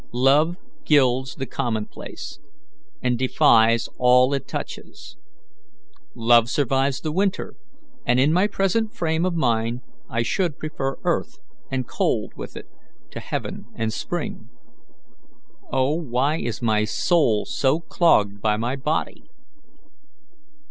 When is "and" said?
3.03-3.19, 8.03-8.19, 11.69-11.87, 13.75-13.93